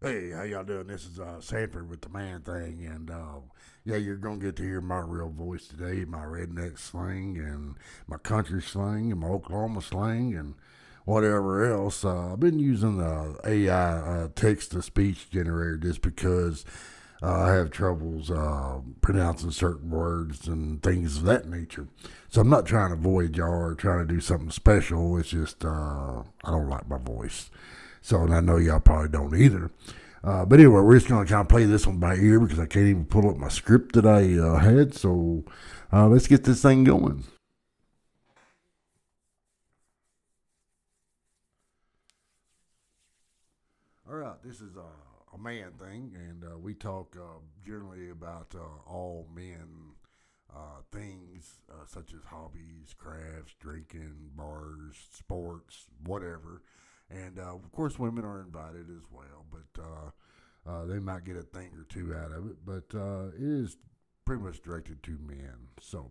[0.00, 0.86] Hey, how y'all doing?
[0.86, 3.40] This is uh, Sanford with the Man Thing, and uh,
[3.84, 7.74] yeah, you're gonna get to hear my real voice today, my redneck slang, and
[8.06, 10.54] my country slang, and my Oklahoma slang, and
[11.04, 12.04] whatever else.
[12.04, 16.64] Uh, I've been using the AI uh, text to speech generator just because
[17.20, 21.88] uh, I have troubles uh, pronouncing certain words and things of that nature.
[22.28, 25.18] So I'm not trying to avoid y'all or trying to do something special.
[25.18, 27.50] It's just uh, I don't like my voice.
[28.00, 29.70] So, and I know y'all probably don't either.
[30.22, 32.58] Uh, but anyway, we're just going to kind of play this one by ear because
[32.58, 34.94] I can't even pull up my script that I uh, had.
[34.94, 35.44] So
[35.92, 37.24] uh, let's get this thing going.
[44.10, 48.54] All right, this is a, a man thing, and uh, we talk uh, generally about
[48.54, 49.92] uh, all men
[50.54, 56.62] uh, things uh, such as hobbies, crafts, drinking, bars, sports, whatever.
[57.10, 61.36] And uh, of course, women are invited as well, but uh, uh, they might get
[61.36, 62.56] a thing or two out of it.
[62.64, 63.76] But uh, it is
[64.24, 65.68] pretty much directed to men.
[65.80, 66.10] So,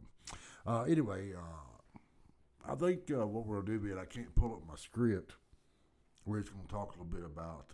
[0.66, 5.34] uh, anyway, uh, I think what we'll do, is I can't pull up my script.
[6.26, 7.72] We're just going to talk a little bit about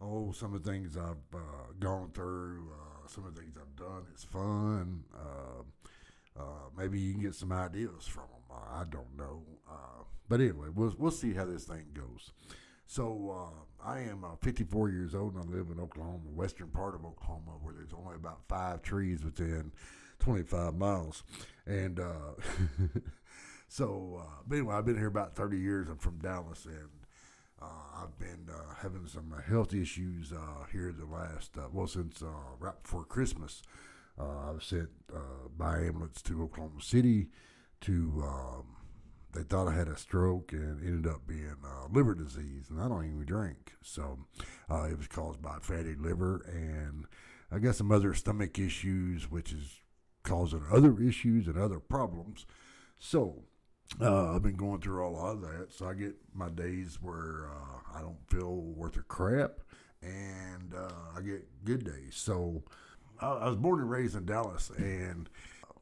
[0.00, 3.76] oh some of the things I've uh, gone through, uh, some of the things I've
[3.76, 4.06] done.
[4.12, 5.04] It's fun.
[5.14, 6.42] Uh,
[6.76, 8.39] maybe you can get some ideas from them.
[8.52, 9.42] I don't know.
[9.68, 12.32] Uh, but anyway, we'll we'll see how this thing goes.
[12.86, 13.30] So
[13.84, 17.04] uh, I am uh, 54 years old and I live in Oklahoma, western part of
[17.04, 19.70] Oklahoma, where there's only about five trees within
[20.18, 21.22] 25 miles.
[21.66, 22.34] And uh,
[23.68, 25.88] so, uh, but anyway, I've been here about 30 years.
[25.88, 26.88] I'm from Dallas, and
[27.62, 28.48] uh, I've been
[28.82, 30.32] having some health issues
[30.72, 32.24] here the last, well, since
[32.58, 33.62] right before Christmas.
[34.18, 34.90] I was sent
[35.56, 37.28] by ambulance to Oklahoma City
[37.82, 38.64] to, um,
[39.32, 42.88] they thought I had a stroke and ended up being uh, liver disease, and I
[42.88, 43.72] don't even drink.
[43.82, 44.18] So
[44.70, 47.06] uh, it was caused by fatty liver, and
[47.50, 49.80] I got some other stomach issues, which is
[50.22, 52.46] causing other issues and other problems.
[52.98, 53.44] So
[54.00, 55.68] uh, I've been going through a lot of that.
[55.70, 59.60] So I get my days where uh, I don't feel worth a crap,
[60.02, 62.14] and uh, I get good days.
[62.14, 62.62] So
[63.20, 65.28] I, I was born and raised in Dallas, and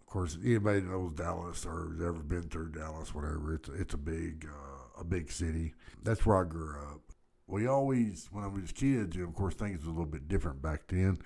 [0.08, 3.98] course, anybody that knows Dallas or has ever been through Dallas, whatever, it's it's a
[3.98, 5.74] big uh, a big city.
[6.02, 7.00] That's where I grew up.
[7.46, 10.28] We always, when I was kids, you know, of course, things were a little bit
[10.28, 11.19] different back then.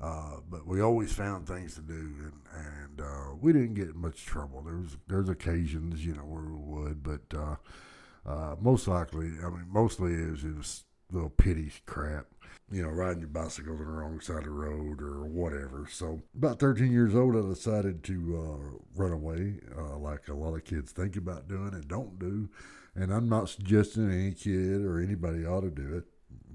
[0.00, 4.26] Uh, but we always found things to do, and and uh, we didn't get much
[4.26, 4.62] trouble.
[4.62, 7.56] There was there's occasions, you know, where we would, but uh,
[8.26, 12.26] uh, most likely, I mean, mostly it was, it was little pity crap,
[12.70, 15.86] you know, riding your bicycle on the wrong side of the road or whatever.
[15.90, 20.54] So about 13 years old, I decided to uh, run away, uh, like a lot
[20.54, 22.48] of kids think about doing and don't do.
[22.94, 26.04] And I'm not suggesting any kid or anybody ought to do it,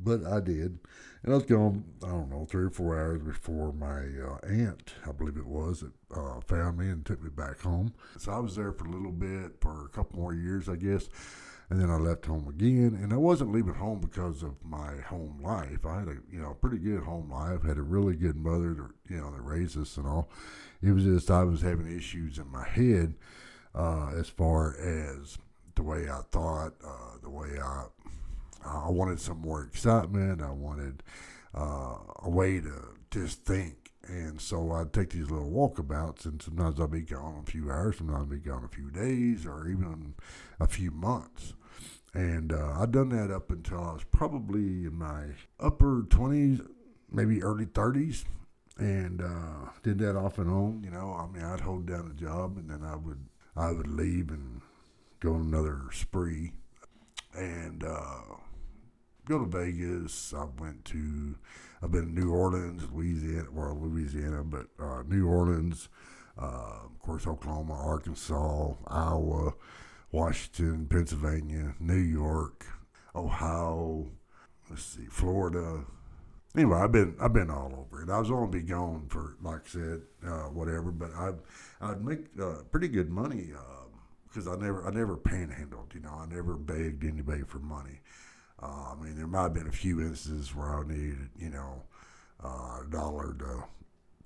[0.03, 0.79] but I did.
[1.23, 4.94] And I was gone, I don't know, three or four hours before my uh, aunt,
[5.07, 7.94] I believe it was, that uh, found me and took me back home.
[8.17, 11.09] So I was there for a little bit, for a couple more years, I guess.
[11.69, 12.97] And then I left home again.
[13.01, 15.85] And I wasn't leaving home because of my home life.
[15.85, 19.13] I had a, you know, pretty good home life, had a really good mother, that,
[19.13, 20.29] you know, that raised us and all.
[20.81, 23.16] It was just I was having issues in my head
[23.75, 25.38] uh, as far as
[25.75, 27.85] the way I thought, uh, the way I
[28.66, 30.41] I wanted some more excitement.
[30.41, 31.03] I wanted
[31.55, 33.87] uh, a way to just think.
[34.07, 37.97] And so I'd take these little walkabouts, and sometimes I'd be gone a few hours,
[37.97, 40.16] sometimes I'd be gone a few days, or even
[40.59, 41.53] a few months.
[42.13, 45.25] And uh, I'd done that up until I was probably in my
[45.59, 46.66] upper 20s,
[47.12, 48.23] maybe early 30s,
[48.78, 50.84] and uh, did that off and on.
[50.84, 53.25] You know, I mean, I'd hold down a job, and then I would
[53.56, 54.62] I would leave and
[55.19, 56.53] go on another spree,
[57.34, 58.22] and uh,
[59.25, 60.34] go to Vegas.
[60.34, 61.35] I went to,
[61.82, 65.90] I've been to New Orleans, Louisiana, well, Louisiana, but uh, New Orleans,
[66.40, 69.54] uh, of course, Oklahoma, Arkansas, Iowa,
[70.12, 72.66] Washington, Pennsylvania, New York,
[73.16, 74.08] Ohio,
[74.70, 75.85] let's see, Florida.
[76.56, 78.09] Anyway, I've been I've been all over it.
[78.09, 80.91] I was only be gone for like I said, uh, whatever.
[80.91, 81.34] But I
[81.82, 83.52] I'd make uh, pretty good money
[84.28, 85.94] because I never I never panhandled.
[85.94, 88.00] You know, I never begged anybody for money.
[88.62, 91.84] Uh, I mean, there might have been a few instances where I needed, you know,
[92.44, 93.64] uh, a dollar to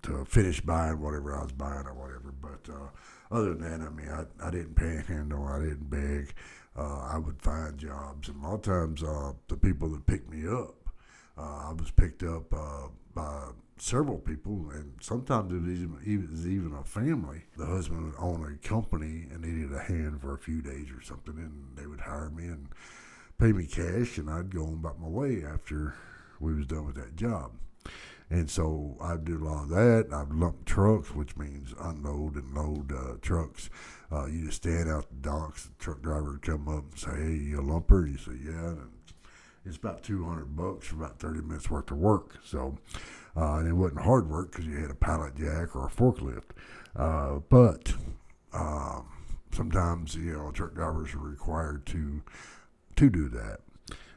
[0.04, 2.33] to finish buying whatever I was buying or whatever.
[2.42, 2.89] But uh,
[3.31, 6.33] other than that, I mean, I, I didn't panhandle, I didn't beg.
[6.75, 10.31] Uh, I would find jobs, and a lot of times uh, the people that picked
[10.31, 10.89] me up,
[11.38, 16.31] uh, I was picked up uh, by several people, and sometimes it was even, it
[16.31, 17.42] was even a family.
[17.57, 21.01] The husband would own a company and needed a hand for a few days or
[21.01, 22.69] something, and they would hire me and
[23.41, 25.95] pay me cash, and I'd go on about my way after
[26.39, 27.51] we was done with that job.
[28.29, 30.09] And so I do a lot of that.
[30.13, 33.71] I've lumped trucks, which means unload and load uh, trucks.
[34.11, 35.65] Uh, you just stand out the docks.
[35.65, 38.69] The truck driver would come up and say, "Hey, you a lumper?" You say, "Yeah."
[38.69, 38.91] And
[39.65, 42.37] it's about two hundred bucks for about thirty minutes worth of work.
[42.45, 42.77] So,
[43.35, 46.51] uh, and it wasn't hard work because you had a pallet jack or a forklift.
[46.95, 47.91] Uh, but
[48.53, 49.07] um,
[49.51, 52.21] sometimes you know truck drivers are required to
[52.95, 53.59] to do that.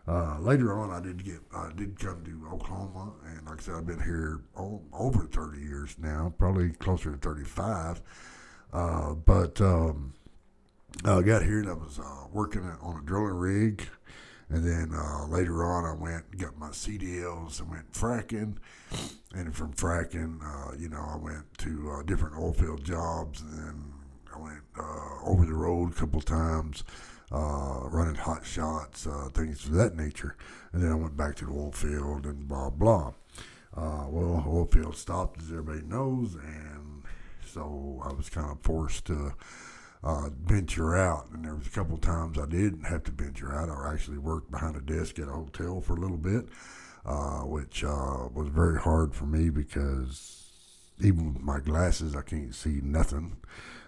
[0.06, 3.74] Uh, later on, I did get I did come to Oklahoma, and like I said,
[3.74, 8.02] I've been here over 30 years now, probably closer to 35.
[8.70, 10.12] Uh, but um,
[11.06, 13.88] I got here and I was uh, working on a drilling rig,
[14.50, 18.56] and then uh, later on, I went and got my CDLs and went fracking,
[19.34, 23.52] and from fracking, uh, you know, I went to uh, different oil field jobs, and
[23.54, 23.84] then
[24.34, 24.60] I went
[25.24, 26.84] over the road a couple times
[27.34, 30.36] uh, running hot shots, uh, things of that nature.
[30.72, 33.12] And then I went back to the oil field and blah, blah.
[33.76, 37.02] Uh, well, oil field stopped, as everybody knows, and
[37.44, 39.34] so I was kind of forced to
[40.04, 41.26] uh, venture out.
[41.32, 43.68] And there was a couple times I didn't have to venture out.
[43.68, 46.46] I actually worked behind a desk at a hotel for a little bit,
[47.04, 50.44] uh, which uh, was very hard for me because
[51.00, 53.38] even with my glasses, I can't see nothing.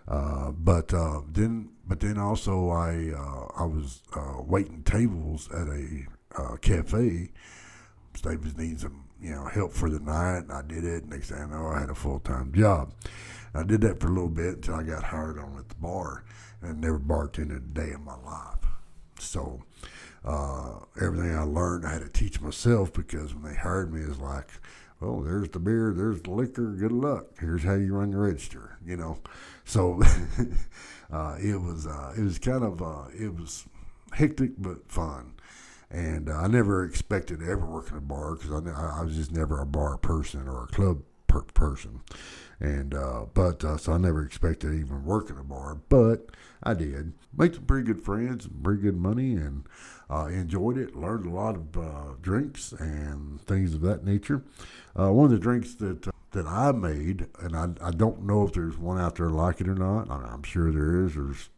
[0.08, 5.66] Uh, but uh, then, but then also I uh, I was uh, waiting tables at
[5.68, 6.06] a
[6.36, 7.32] uh, cafe.
[8.24, 11.06] Was needing some you know help for the night, and I did it.
[11.06, 12.92] Next thing I know, I had a full time job.
[13.52, 15.74] And I did that for a little bit until I got hired on at the
[15.76, 16.24] bar,
[16.62, 18.64] and never bartended a day in my life.
[19.18, 19.62] So.
[21.00, 24.48] everything I learned, I had to teach myself because when they hired me, it's like,
[25.00, 26.72] well, there's the beer, there's the liquor.
[26.72, 27.26] Good luck.
[27.40, 28.78] Here's how you run the register.
[28.84, 29.18] You know,
[29.64, 30.02] so
[31.12, 33.66] uh, it was uh, it was kind of uh, it was
[34.12, 35.34] hectic but fun.
[35.90, 39.14] And uh, I never expected to ever work in a bar because I, I was
[39.14, 41.02] just never a bar person or a club
[41.40, 42.00] per- person.
[42.58, 46.30] And uh, but uh, so I never expected to even work in a bar, but
[46.62, 47.12] I did.
[47.36, 49.64] Made some pretty good friends, pretty good money, and
[50.08, 50.96] uh, enjoyed it.
[50.96, 54.42] Learned a lot of drinks and things of that nature.
[54.94, 58.78] one of the drinks that that I made, and I, I don't know if there's
[58.78, 60.10] one out there like it or not.
[60.10, 61.14] I am sure there is.
[61.14, 61.50] There's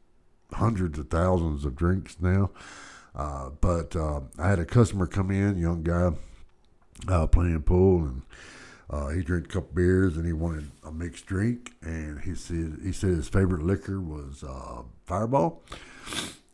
[0.52, 2.50] hundreds of thousands of drinks now.
[3.14, 6.12] Uh, but uh, I had a customer come in, young guy,
[7.08, 8.22] uh, playing pool, and
[8.90, 11.72] uh, he drank a couple beers, and he wanted a mixed drink.
[11.82, 15.62] And he said he said his favorite liquor was uh, Fireball,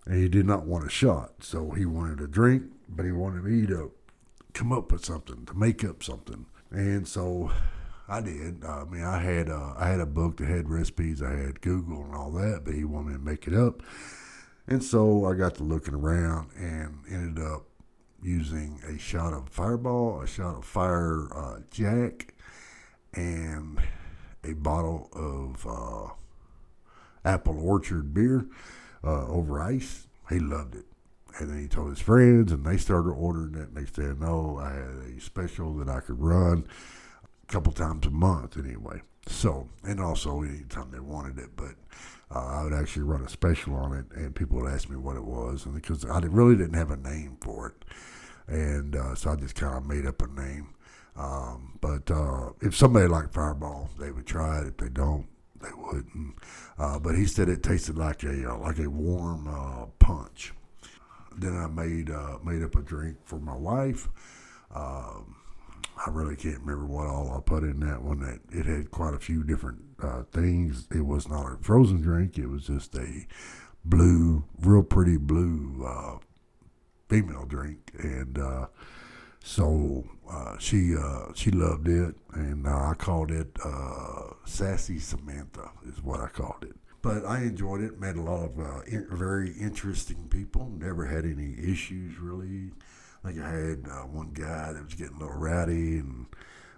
[0.06, 3.44] and he did not want a shot, so he wanted a drink, but he wanted
[3.44, 3.92] me to
[4.52, 6.46] come up with something to make up something.
[6.70, 7.50] And so
[8.08, 8.64] I did.
[8.64, 11.22] I mean, I had uh, I had a book that had recipes.
[11.22, 13.82] I had Google and all that, but he wanted me to make it up.
[14.66, 17.66] And so I got to looking around and ended up
[18.24, 22.34] using a shot of Fireball, a shot of Fire uh, Jack,
[23.12, 23.78] and
[24.42, 26.12] a bottle of uh,
[27.24, 28.46] Apple Orchard beer
[29.04, 30.06] uh, over ice.
[30.30, 30.86] He loved it.
[31.38, 33.74] And then he told his friends, and they started ordering it.
[33.74, 36.66] Next thing I know, I had a special that I could run
[37.42, 39.02] a couple times a month anyway.
[39.26, 41.74] So, and also anytime they wanted it, but
[42.30, 45.16] uh, I would actually run a special on it, and people would ask me what
[45.16, 47.84] it was, and because I really didn't have a name for it,
[48.46, 50.74] and uh, so I just kind of made up a name.
[51.16, 54.66] Um, but uh, if somebody liked Fireball, they would try it.
[54.66, 55.26] If they don't,
[55.60, 56.36] they wouldn't.
[56.78, 60.52] Uh, but he said it tasted like a uh, like a warm uh, punch.
[61.36, 62.10] Then I made
[62.44, 64.08] made up a drink for my wife.
[64.74, 65.36] Um,
[65.96, 68.20] I really can't remember what all I put in that one.
[68.20, 70.86] That it had quite a few different uh, things.
[70.94, 72.38] It was not a frozen drink.
[72.38, 73.26] It was just a
[73.84, 76.18] blue, real pretty blue uh,
[77.08, 78.66] female drink, and uh,
[79.42, 83.56] so uh, she uh, she loved it, and uh, I called it
[84.44, 86.76] Sassy Samantha is what I called it.
[87.02, 88.00] But I enjoyed it.
[88.00, 90.70] Met a lot of in- very interesting people.
[90.78, 92.70] Never had any issues really.
[93.22, 96.26] Like I had uh, one guy that was getting a little rowdy, and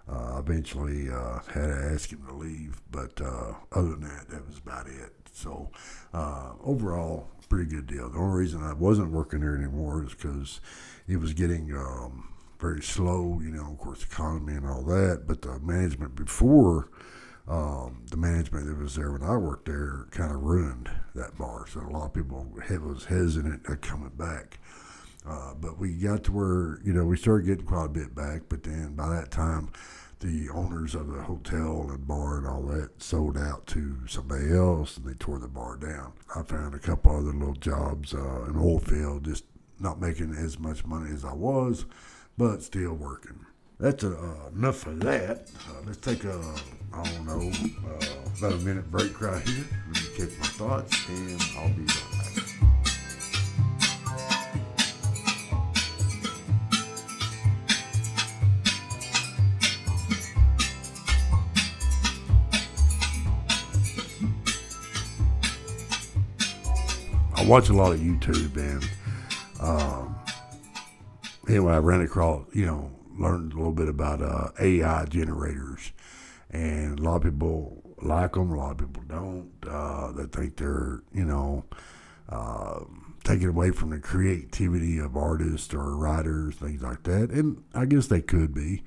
[0.09, 2.81] uh, eventually uh, had to ask him to leave.
[2.91, 5.13] But uh, other than that, that was about it.
[5.33, 5.71] So
[6.15, 8.11] uh, overall, pretty good deal.
[8.11, 10.61] The only reason I wasn't working there anymore is because
[11.07, 13.41] it was getting um, very slow.
[13.43, 15.25] You know, of course, economy and all that.
[15.27, 16.91] But the management before.
[17.49, 21.65] Um, the management that was there when I worked there kind of ruined that bar.
[21.69, 24.59] So a lot of people was hesitant at coming back.
[25.25, 28.43] Uh, but we got to where, you know, we started getting quite a bit back.
[28.49, 29.71] But then by that time,
[30.21, 34.97] the owners of the hotel and bar and all that sold out to somebody else
[34.97, 36.13] and they tore the bar down.
[36.35, 39.45] I found a couple other little jobs uh, in oil field, just
[39.79, 41.85] not making as much money as I was,
[42.39, 43.45] but still working.
[43.79, 45.51] That's uh, enough of that.
[45.69, 46.55] Uh, let's take a,
[46.95, 47.53] I don't know,
[47.87, 49.67] uh, about a minute break right here.
[49.93, 52.16] Let me catch my thoughts, and I'll be back.
[67.47, 68.85] Watch a lot of YouTube and
[69.61, 70.17] um,
[71.49, 75.93] anyway, I ran across, you know, learned a little bit about uh, AI generators,
[76.51, 79.53] and a lot of people like them, a lot of people don't.
[79.65, 81.65] Uh, they think they're, you know,
[82.29, 82.81] uh,
[83.23, 87.31] taking away from the creativity of artists or writers, things like that.
[87.31, 88.83] And I guess they could be.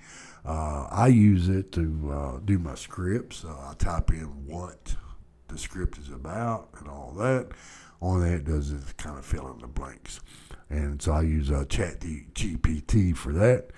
[0.46, 3.46] Uh, I use it to uh, do my scripts.
[3.46, 4.96] Uh, I type in what
[5.48, 7.50] the script is about and all that.
[8.01, 10.22] Only that does is kind of fill in the blanks.
[10.70, 13.72] And so I use uh, Chat GPT for that.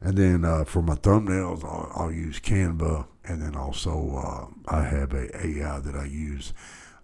[0.00, 3.06] And then uh, for my thumbnails, I'll, I'll, use Canva.
[3.24, 6.52] And then also uh, I have a AI that I use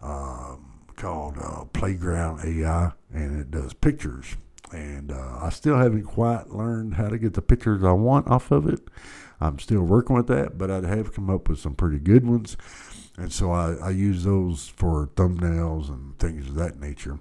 [0.03, 4.37] um, called uh, Playground AI, and it does pictures.
[4.71, 8.51] And uh, I still haven't quite learned how to get the pictures I want off
[8.51, 8.81] of it.
[9.41, 12.57] I'm still working with that, but I have come up with some pretty good ones.
[13.17, 17.19] And so I, I use those for thumbnails and things of that nature.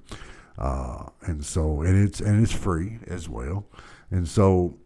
[0.58, 3.66] Uh, and so and it's and it's free as well.
[4.12, 4.78] And so,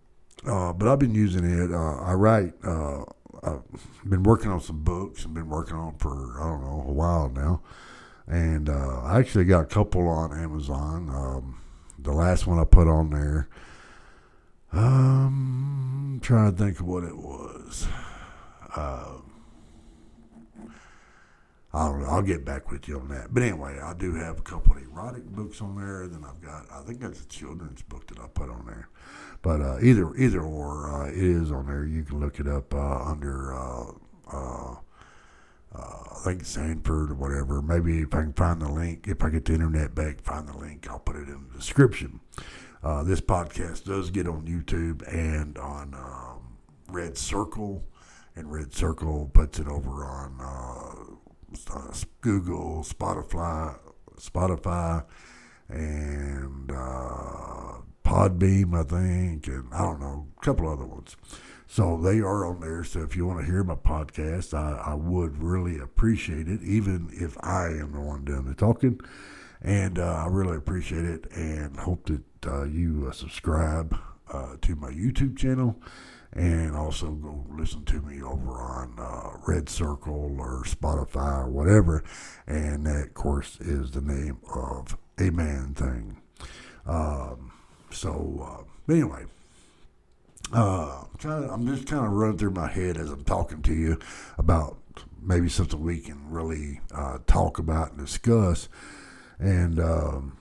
[0.46, 1.72] uh, but I've been using it.
[1.72, 2.54] Uh, I write.
[2.64, 3.06] Uh,
[3.42, 3.64] I've
[4.08, 5.26] been working on some books.
[5.26, 7.62] I've been working on for I don't know a while now,
[8.28, 11.10] and uh, I actually got a couple on Amazon.
[11.10, 11.60] Um,
[11.98, 13.50] the last one I put on there.
[14.74, 17.88] Um, I'm trying to think of what it was.
[18.76, 19.20] Uh,
[21.74, 23.34] I'll, I'll get back with you on that.
[23.34, 26.08] But anyway, I do have a couple of erotic books on there.
[26.08, 28.90] Then I've got, I think that's a children's book that I put on there.
[29.42, 31.86] But uh, either either or, uh, it is on there.
[31.86, 33.92] You can look it up uh, under, uh,
[34.32, 34.76] uh,
[35.76, 37.62] uh, I think Sanford or whatever.
[37.62, 40.58] Maybe if I can find the link, if I get the internet back, find the
[40.58, 42.20] link, I'll put it in the description.
[43.04, 46.58] This podcast does get on YouTube and on um,
[46.90, 47.84] Red Circle,
[48.36, 53.78] and Red Circle puts it over on uh, Google, Spotify,
[54.18, 55.06] Spotify,
[55.70, 61.16] and uh, Podbean, I think, and I don't know, a couple other ones.
[61.68, 62.84] So they are on there.
[62.84, 67.10] So if you want to hear my podcast, I, I would really appreciate it, even
[67.14, 69.00] if I am the one doing the talking.
[69.64, 73.98] And uh, I really appreciate it and hope that uh, you uh, subscribe
[74.32, 75.80] uh, to my YouTube channel
[76.34, 82.04] and also go listen to me over on uh, Red Circle or Spotify or whatever.
[82.48, 86.22] And that, of course, is the name of a man thing.
[86.86, 87.52] Um,
[87.92, 89.26] so, uh, anyway,
[90.52, 94.00] uh, I'm, I'm just kind of running through my head as I'm talking to you
[94.38, 94.78] about
[95.22, 98.68] maybe something we can really uh, talk about and discuss.
[99.40, 100.38] And um,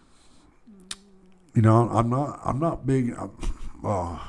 [1.54, 3.14] you know, I'm not I'm not big.
[3.18, 3.32] I'm,
[3.82, 4.20] well,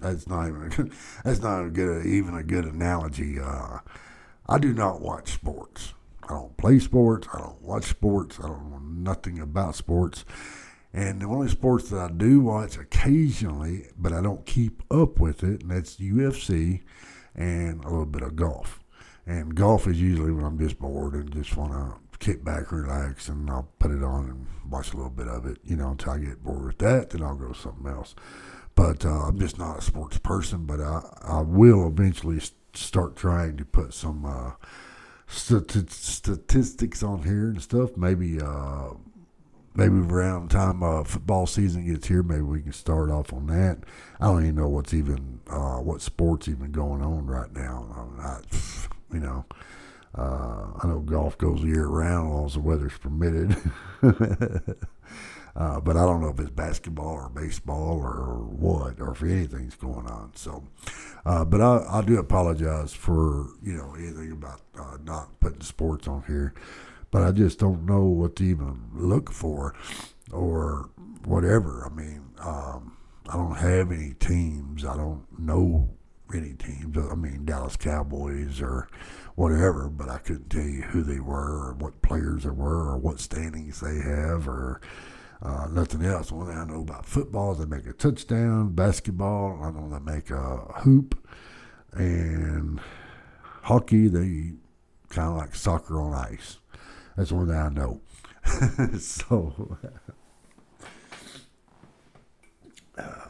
[0.00, 0.92] that's not even
[1.24, 3.38] that's not a good even a good analogy.
[3.40, 3.78] Uh,
[4.48, 5.94] I do not watch sports.
[6.22, 7.28] I don't play sports.
[7.32, 8.38] I don't watch sports.
[8.40, 10.24] I don't know nothing about sports.
[10.92, 15.44] And the only sports that I do watch occasionally, but I don't keep up with
[15.44, 16.82] it, and that's UFC
[17.34, 18.80] and a little bit of golf.
[19.26, 23.28] And golf is usually when I'm just bored and just want to kick back, relax,
[23.28, 26.12] and I'll put it on and watch a little bit of it, you know, until
[26.12, 27.10] I get bored with that.
[27.10, 28.14] Then I'll go to something else.
[28.74, 30.64] But uh, I'm just not a sports person.
[30.66, 32.40] But I, I will eventually
[32.74, 34.52] start trying to put some uh,
[35.26, 37.96] st- statistics on here and stuff.
[37.96, 38.90] Maybe uh,
[39.74, 43.78] maybe around time uh, football season gets here, maybe we can start off on that.
[44.20, 48.08] I don't even know what's even uh, what sports even going on right now.
[48.18, 48.38] I,
[49.12, 49.44] you know,
[50.16, 53.56] uh, I know golf goes year round as long as the weather's permitted.
[55.56, 59.74] Uh, but I don't know if it's basketball or baseball or what, or if anything's
[59.74, 60.32] going on.
[60.34, 60.62] So,
[61.24, 66.06] uh, but I, I do apologize for you know anything about uh, not putting sports
[66.06, 66.52] on here.
[67.10, 69.74] But I just don't know what to even look for,
[70.30, 70.90] or
[71.24, 71.90] whatever.
[71.90, 74.84] I mean, um, I don't have any teams.
[74.84, 75.88] I don't know
[76.34, 76.96] any teams.
[76.96, 78.88] I mean, Dallas Cowboys or
[79.34, 82.98] whatever, but I couldn't tell you who they were or what players there were or
[82.98, 84.80] what standings they have or
[85.42, 86.32] uh, nothing else.
[86.32, 88.74] One thing I know about football is they make a touchdown.
[88.74, 91.16] Basketball, I know they make a hoop.
[91.92, 92.80] And
[93.62, 94.52] hockey, they
[95.08, 96.58] kind of like soccer on ice.
[97.16, 98.00] That's one thing I know.
[98.98, 99.78] so,
[102.98, 103.25] uh,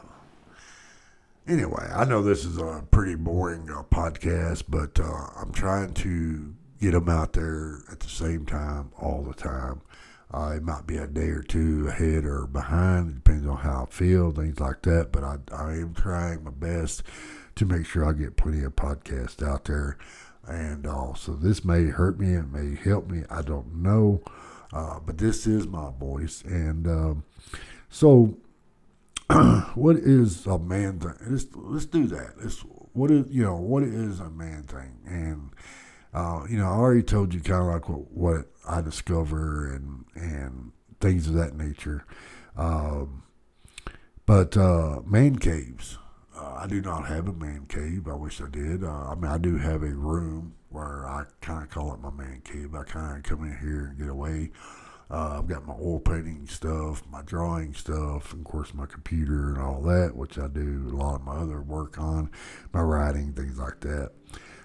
[1.47, 6.53] anyway, I know this is a pretty boring uh, podcast, but uh, I'm trying to
[6.79, 9.81] get them out there at the same time all the time.
[10.31, 13.09] Uh, it might be a day or two ahead or behind.
[13.09, 15.11] It depends on how I feel, things like that.
[15.11, 17.03] But I, I am trying my best
[17.55, 19.97] to make sure I get plenty of podcasts out there.
[20.45, 23.23] And also, this may hurt me, it may help me.
[23.29, 24.21] I don't know.
[24.73, 26.43] Uh, but this is my voice.
[26.43, 27.23] And um,
[27.89, 28.37] so,
[29.75, 31.15] what is a man thing?
[31.27, 32.35] Let's, let's do that.
[32.41, 32.59] Let's,
[32.93, 34.99] what is, you know, what is a man thing?
[35.05, 35.51] And,
[36.13, 40.05] uh, you know, I already told you kind of like what, what I discover and
[40.15, 42.05] and things of that nature.
[42.55, 43.23] Um,
[44.25, 45.97] but uh, man caves,
[46.35, 48.07] uh, I do not have a man cave.
[48.07, 48.83] I wish I did.
[48.83, 52.11] Uh, I mean, I do have a room where I kind of call it my
[52.11, 52.75] man cave.
[52.75, 54.51] I kind of come in here and get away.
[55.09, 59.49] Uh, I've got my oil painting stuff, my drawing stuff, and of course my computer
[59.49, 62.29] and all that, which I do a lot of my other work on,
[62.73, 64.11] my writing, things like that.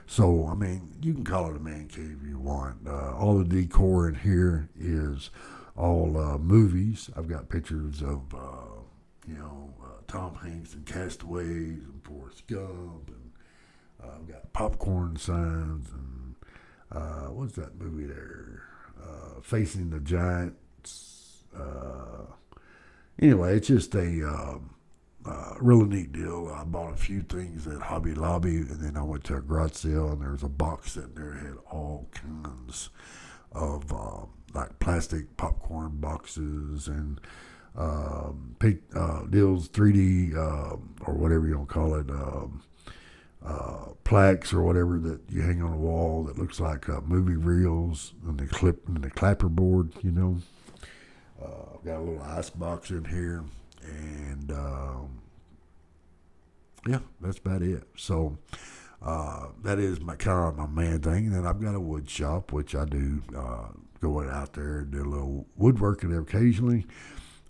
[0.07, 2.87] So, I mean, you can call it a man cave if you want.
[2.87, 5.31] Uh, all the decor in here is
[5.77, 7.09] all uh, movies.
[7.17, 8.83] I've got pictures of, uh,
[9.27, 13.09] you know, uh, Tom Hanks and Castaways and Forrest Gump.
[13.09, 13.31] And
[14.03, 16.35] uh, I've got popcorn signs and
[17.35, 18.65] what's that movie there?
[19.43, 21.45] Facing the Giants.
[23.21, 24.29] anyway, it's just a.
[24.29, 24.71] Um,
[25.25, 26.53] uh, really neat deal.
[26.53, 29.75] I bought a few things at Hobby Lobby, and then I went to a garage
[29.75, 32.91] sale, and there was a box sitting there that had all kinds
[33.53, 37.21] of uh, like plastic popcorn boxes and
[37.77, 38.57] um,
[38.95, 42.11] uh, deals 3D um, or whatever you want to call it.
[42.11, 42.63] Um,
[43.45, 47.37] uh, plaques or whatever that you hang on the wall that looks like uh, movie
[47.37, 50.39] reels and the clip and the clapperboard, you know.
[51.41, 53.45] Uh, I've got a little ice box in here
[53.85, 55.23] and um,
[56.87, 57.85] yeah, that's about it.
[57.97, 58.39] So
[59.05, 61.27] uh, that is my kind of my main thing.
[61.27, 63.69] And then I've got a wood shop, which I do uh,
[64.01, 66.87] go out there and do a little woodworking occasionally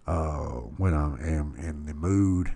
[0.06, 2.52] uh, when I am in the mood.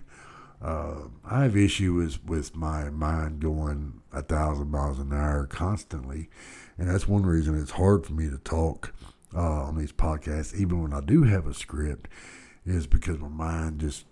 [0.61, 6.29] Uh, I have issues with my mind going a thousand miles an hour constantly,
[6.77, 8.93] and that's one reason it's hard for me to talk
[9.35, 12.07] uh, on these podcasts, even when I do have a script
[12.65, 14.05] is because my mind just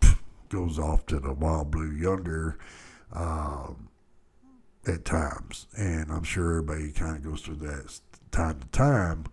[0.48, 2.58] goes off to the wild blue yonder
[3.12, 3.88] um,
[4.86, 5.66] at times.
[5.76, 9.24] And I'm sure everybody kind of goes through that time to time,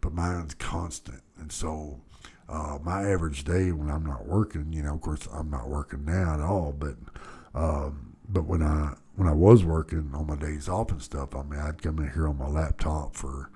[0.00, 1.22] but mine's constant.
[1.38, 2.00] And so
[2.48, 6.04] uh, my average day when I'm not working, you know, of course I'm not working
[6.04, 6.96] now at all, but
[7.54, 11.42] um, but when I when I was working on my days off and stuff, I
[11.42, 13.50] mean, I'd come in here on my laptop for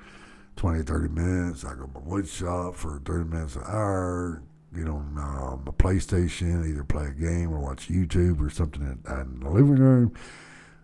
[0.56, 1.64] 20, 30 minutes.
[1.64, 4.42] I go to my wood shop for 30 minutes an hour,
[4.74, 9.12] get on uh, my PlayStation, either play a game or watch YouTube or something in,
[9.12, 10.14] in the living room.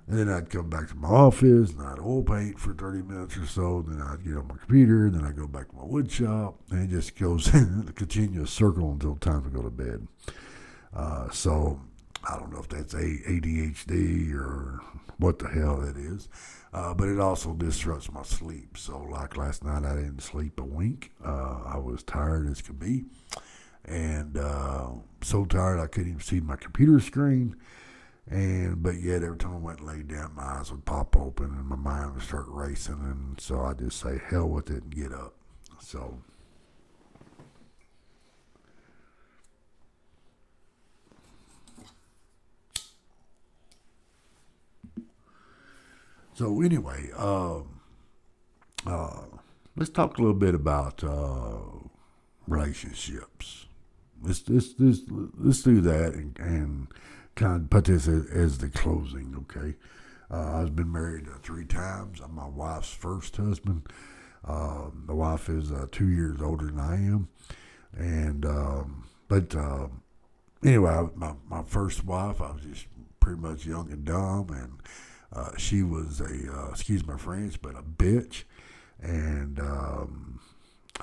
[0.09, 3.37] And then I'd come back to my office and I'd oil paint for 30 minutes
[3.37, 3.85] or so.
[3.87, 5.11] Then I'd get on my computer.
[5.11, 6.61] Then I'd go back to my wood shop.
[6.71, 10.07] And it just goes in a continuous circle until time to go to bed.
[10.95, 11.81] Uh, so
[12.29, 14.81] I don't know if that's ADHD or
[15.19, 16.29] what the hell that is.
[16.73, 18.77] Uh, but it also disrupts my sleep.
[18.77, 21.11] So, like last night, I didn't sleep a wink.
[21.25, 23.05] Uh, I was tired as could be,
[23.85, 24.88] and uh,
[25.23, 27.57] so tired I couldn't even see my computer screen.
[28.29, 31.47] And but yet, every time I went and laid down, my eyes would pop open
[31.47, 34.95] and my mind would start racing, and so I just say hell with it and
[34.95, 35.35] get up.
[35.81, 36.19] So.
[46.35, 47.61] So anyway, uh,
[48.87, 49.25] uh,
[49.75, 51.57] let's talk a little bit about uh,
[52.47, 53.65] relationships.
[54.21, 55.01] Let's, let's, let's,
[55.39, 56.89] let's do that and, and
[57.37, 59.77] kind of put this as, as the closing, okay?
[60.31, 62.20] Uh, I've been married uh, three times.
[62.20, 63.88] I'm my wife's first husband.
[64.44, 67.29] Uh, the wife is uh, two years older than I am,
[67.96, 69.88] and um, but uh,
[70.64, 72.87] anyway, my my first wife, I was just
[73.20, 74.81] pretty much young and dumb, and
[75.33, 78.44] uh, she was a, uh, excuse my French, but a bitch.
[79.01, 80.40] And um,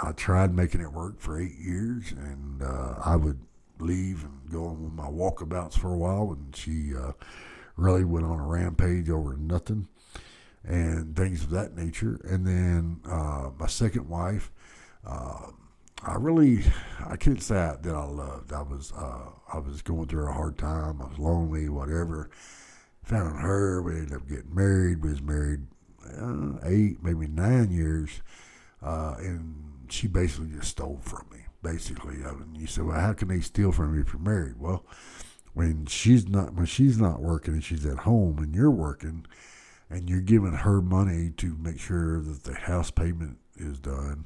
[0.01, 3.39] I tried making it work for eight years, and uh, I would
[3.83, 7.11] leave and go on my walkabouts for a while, and she uh,
[7.77, 9.87] really went on a rampage over nothing
[10.63, 12.19] and things of that nature.
[12.23, 14.51] And then uh, my second wife,
[16.05, 16.63] I really,
[17.05, 18.53] I can't say that I loved.
[18.53, 21.01] I was, I was going through a hard time.
[21.01, 22.29] I was lonely, whatever
[23.03, 23.81] found her.
[23.81, 25.03] We ended up getting married.
[25.03, 25.61] We was married
[26.19, 28.21] uh, eight, maybe nine years,
[28.81, 31.42] uh, and she basically just stole from me.
[31.63, 34.59] Basically, I mean, you said, "Well, how can they steal from you if you're married?"
[34.59, 34.85] Well,
[35.53, 39.25] when she's not when she's not working and she's at home and you're working
[39.89, 44.25] and you're giving her money to make sure that the house payment is done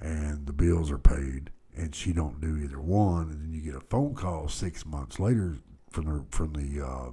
[0.00, 3.80] and the bills are paid and she don't do either one and then you get
[3.80, 5.56] a phone call six months later
[5.90, 7.10] from the from the uh,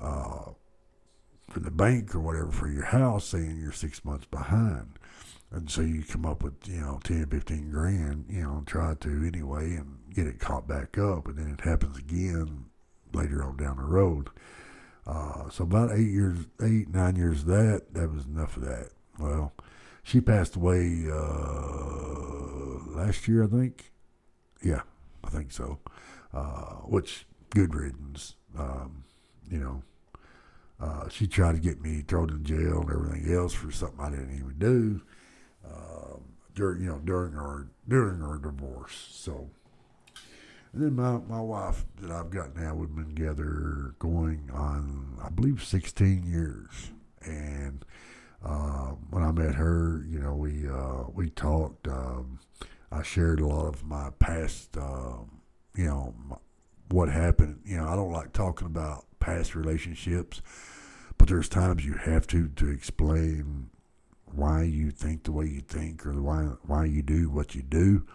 [0.00, 0.50] uh,
[1.50, 4.98] from the bank or whatever for your house saying you're six months behind
[5.52, 9.24] and so you come up with you know 10 15 grand you know try to
[9.26, 12.64] anyway and get it caught back up and then it happens again
[13.14, 14.30] later on down the road.
[15.06, 18.90] Uh, so about eight years eight nine years that that was enough of that.
[19.18, 19.52] Well
[20.02, 23.92] she passed away uh, last year i think.
[24.62, 24.82] Yeah
[25.24, 25.78] i think so.
[26.32, 28.36] Uh, which good riddance.
[28.58, 29.04] Um,
[29.50, 29.82] you know
[30.80, 34.10] uh, she tried to get me thrown in jail and everything else for something I
[34.10, 35.00] didn't even do
[35.64, 36.22] um,
[36.54, 39.08] during you know during our during our divorce.
[39.10, 39.50] So,
[40.72, 45.28] and then my my wife that I've got now, we've been together going on I
[45.28, 46.90] believe 16 years,
[47.22, 47.84] and
[48.44, 51.88] uh, when I met her, you know we uh, we talked.
[51.88, 52.38] Um,
[52.90, 55.40] I shared a lot of my past, um,
[55.74, 56.36] you know, my,
[56.90, 57.60] what happened.
[57.64, 60.42] You know, I don't like talking about past relationships,
[61.16, 63.70] but there's times you have to to explain
[64.32, 68.06] why you think the way you think or why why you do what you do.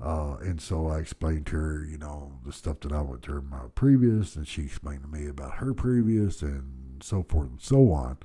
[0.00, 3.40] Uh, and so I explained to her, you know, the stuff that I went through
[3.40, 7.60] in my previous, and she explained to me about her previous, and so forth and
[7.60, 8.18] so on.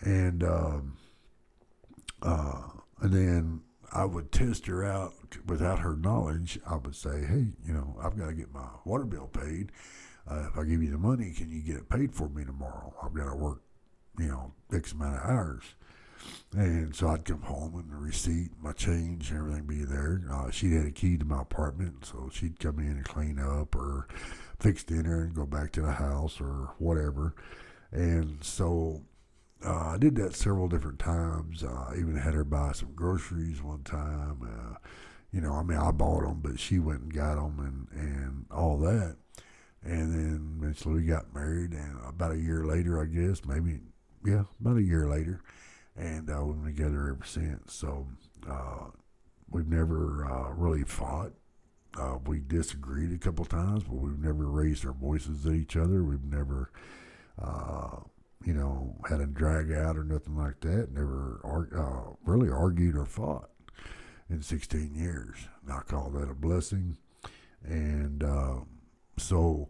[0.00, 0.96] And um,
[2.22, 2.62] uh,
[3.00, 5.12] and then I would test her out
[5.46, 6.58] without her knowledge.
[6.66, 9.72] I would say, hey, you know, I've got to get my water bill paid.
[10.28, 12.94] Uh, if I give you the money, can you get it paid for me tomorrow?
[13.02, 13.62] I've got to work,
[14.18, 15.62] you know, X amount of hours.
[16.52, 20.22] And so I'd come home and the receipt, my change, everything be there.
[20.30, 23.74] Uh, she had a key to my apartment, so she'd come in and clean up
[23.74, 24.06] or
[24.60, 27.34] fix dinner and go back to the house or whatever.
[27.90, 29.02] And so
[29.64, 31.64] uh, I did that several different times.
[31.64, 34.38] Uh, even had her buy some groceries one time.
[34.42, 34.78] Uh,
[35.32, 38.46] you know, I mean, I bought them, but she went and got them and, and
[38.52, 39.16] all that.
[39.82, 43.80] And then eventually we got married, and about a year later, I guess, maybe,
[44.24, 45.42] yeah, about a year later,
[45.96, 47.72] and uh, we've been together ever since.
[47.72, 48.06] So
[48.48, 48.90] uh,
[49.50, 51.32] we've never uh, really fought.
[51.98, 56.02] Uh, we disagreed a couple times, but we've never raised our voices at each other.
[56.02, 56.72] We've never,
[57.40, 57.98] uh,
[58.44, 60.92] you know, had a drag out or nothing like that.
[60.92, 63.50] Never uh, really argued or fought
[64.28, 65.36] in 16 years.
[65.62, 66.96] And I call that a blessing.
[67.62, 68.24] And
[69.16, 69.68] so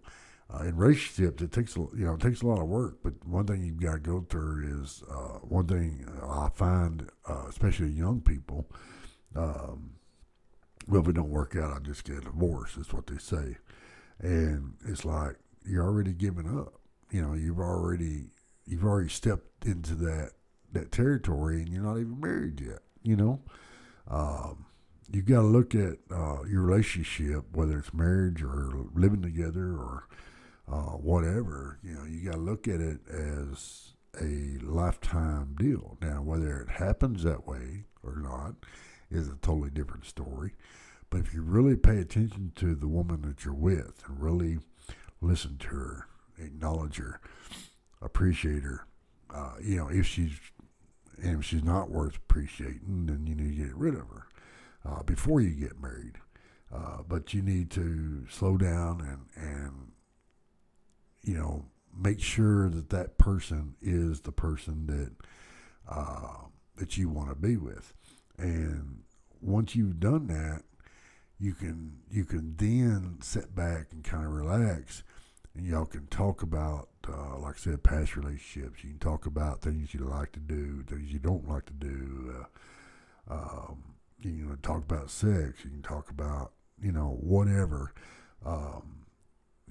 [0.53, 2.99] uh, in relationships, it takes a, you know it takes a lot of work.
[3.03, 7.45] But one thing you've got to go through is uh, one thing I find, uh,
[7.49, 8.67] especially young people.
[9.35, 9.95] Um,
[10.87, 12.77] well, if it don't work out, I just get a divorce.
[12.77, 13.57] Is what they say,
[14.21, 16.75] and it's like you're already giving up.
[17.11, 18.31] You know, you've already
[18.67, 20.33] you've already stepped into that
[20.73, 22.81] that territory, and you're not even married yet.
[23.03, 23.41] You know,
[24.09, 24.67] um,
[25.11, 30.09] you got to look at uh, your relationship, whether it's marriage or living together or
[30.71, 35.99] uh, whatever, you know, you got to look at it as a lifetime deal.
[36.01, 38.55] Now, whether it happens that way or not
[39.11, 40.55] is a totally different story.
[41.11, 44.59] But if you really pay attention to the woman that you're with and really
[45.21, 47.21] listen to her, acknowledge her,
[48.03, 48.87] appreciate her,
[49.33, 50.33] uh, you know, if she's
[51.23, 54.27] and if she's not worth appreciating, then you need to get rid of her
[54.85, 56.19] uh, before you get married.
[56.75, 59.93] Uh, but you need to slow down and and
[61.25, 61.65] you know,
[61.97, 65.13] make sure that that person is the person that
[65.89, 67.95] uh, that you want to be with.
[68.37, 69.03] And
[69.41, 70.63] once you've done that,
[71.39, 75.03] you can you can then sit back and kind of relax,
[75.55, 78.83] and y'all can talk about, uh, like I said, past relationships.
[78.83, 82.35] You can talk about things you like to do, things you don't like to do.
[83.31, 83.83] Uh, um,
[84.21, 85.65] you can talk about sex.
[85.65, 87.93] You can talk about you know whatever.
[88.45, 89.04] Um,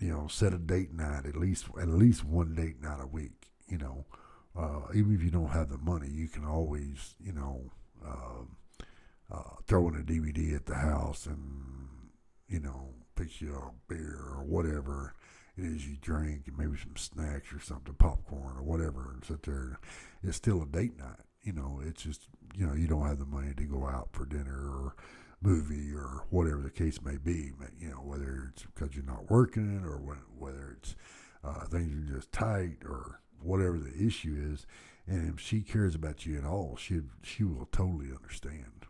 [0.03, 3.47] you know, set a date night at least at least one date night a week.
[3.69, 4.05] You know,
[4.53, 7.71] uh, even if you don't have the money, you can always you know
[8.05, 12.09] uh, uh, throw in a DVD at the house and
[12.49, 15.13] you know fix you a beer or whatever
[15.55, 19.43] it is you drink, and maybe some snacks or something, popcorn or whatever, and sit
[19.43, 19.79] there.
[20.21, 21.21] It's still a date night.
[21.43, 24.25] You know, it's just you know you don't have the money to go out for
[24.25, 24.95] dinner or
[25.43, 27.51] movie or whatever the case may be.
[27.79, 29.97] You know, whether it's because you're not working or
[30.37, 30.95] whether it's
[31.43, 34.65] uh, things are just tight or whatever the issue is.
[35.05, 38.85] And if she cares about you at all, she she will totally understand.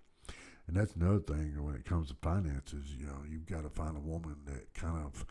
[0.67, 2.95] And that's another thing when it comes to finances.
[2.97, 5.25] You know, you've got to find a woman that kind of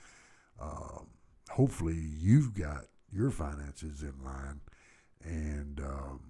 [0.61, 1.07] um,
[1.51, 4.61] hopefully you've got your finances in line,
[5.23, 6.21] and um,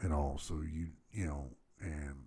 [0.00, 2.26] and also you you know and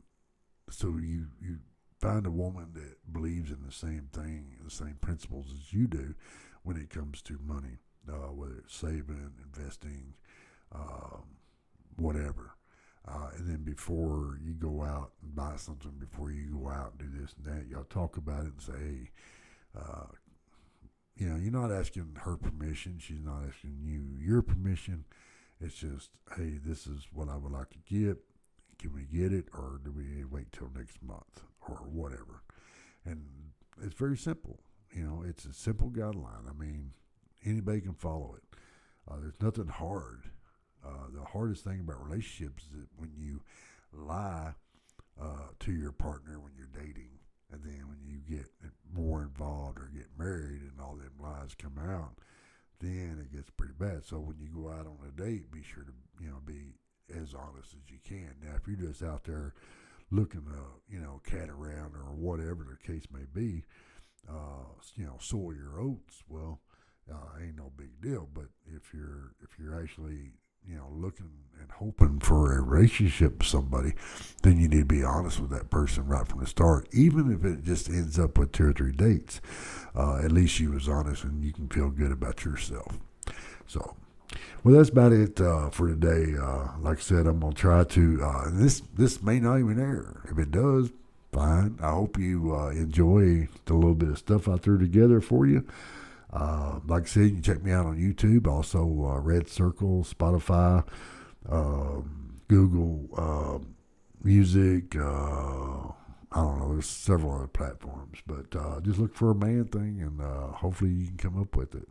[0.69, 1.59] so you you
[2.05, 6.15] find a woman that believes in the same thing, the same principles as you do
[6.63, 7.77] when it comes to money,
[8.09, 10.13] uh, whether it's saving, investing,
[10.73, 11.23] um,
[11.97, 12.55] whatever.
[13.07, 17.11] Uh, and then before you go out and buy something, before you go out and
[17.11, 19.11] do this and that, y'all talk about it and say, hey,
[19.77, 20.07] uh,
[21.15, 22.97] you know, you're not asking her permission.
[22.99, 25.05] She's not asking you your permission.
[25.61, 28.17] It's just, hey, this is what I would like to get.
[28.79, 32.43] Can we get it, or do we wait till next month, or whatever?
[33.05, 33.25] And
[33.83, 34.59] it's very simple.
[34.93, 36.49] You know, it's a simple guideline.
[36.49, 36.91] I mean,
[37.45, 38.57] anybody can follow it.
[39.09, 40.29] Uh, there's nothing hard.
[40.85, 43.41] Uh, the hardest thing about relationships is that when you
[43.91, 44.53] lie
[45.21, 47.09] uh, to your partner when you're dating,
[47.51, 48.47] and then when you get
[48.93, 52.15] more involved or get married and all them lies come out,
[52.79, 54.03] then it gets pretty bad.
[54.03, 56.73] So when you go out on a date, be sure to you know be
[57.13, 58.35] as honest as you can.
[58.43, 59.53] Now, if you're just out there
[60.11, 63.63] looking to you know cat around or whatever the case may be,
[64.29, 64.65] uh,
[64.95, 66.23] you know sow your oats.
[66.29, 66.61] Well,
[67.11, 68.27] uh, ain't no big deal.
[68.33, 70.33] But if you're if you're actually
[70.67, 73.93] you know, looking and hoping for a relationship with somebody,
[74.41, 76.87] then you need to be honest with that person right from the start.
[76.91, 79.41] Even if it just ends up with two or three dates,
[79.95, 82.97] uh, at least you was honest and you can feel good about yourself.
[83.67, 83.95] So,
[84.63, 86.33] well, that's about it uh, for today.
[86.41, 88.23] Uh, like I said, I'm gonna try to.
[88.23, 90.21] Uh, this this may not even air.
[90.25, 90.89] If it does,
[91.31, 91.77] fine.
[91.81, 95.67] I hope you uh, enjoy the little bit of stuff I threw together for you.
[96.33, 100.03] Uh, like I said, you can check me out on YouTube, also uh, Red Circle,
[100.03, 100.83] Spotify,
[101.47, 102.01] uh,
[102.47, 103.75] Google um,
[104.23, 104.95] Music.
[104.95, 106.73] I don't know.
[106.73, 108.51] There's several other platforms, but
[108.83, 110.19] just look for a man thing, and
[110.55, 111.87] hopefully you can come up with it.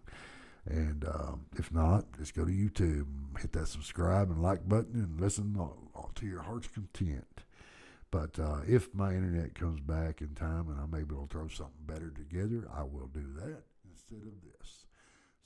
[0.66, 3.07] And um, if not, just go to YouTube,
[3.38, 5.59] hit that subscribe and like button, and listen
[6.14, 7.42] to your heart's content.
[8.11, 11.85] But uh, if my internet comes back in time and I'm able to throw something
[11.85, 14.87] better together, I will do that instead of this.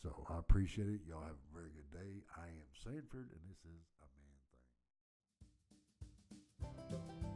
[0.02, 1.00] So I appreciate it.
[1.08, 2.22] Y'all have a very good day.
[2.36, 4.06] I am Sanford, and this is a
[6.60, 7.27] man thing.